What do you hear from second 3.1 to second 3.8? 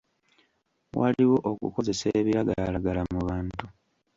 mu bantu.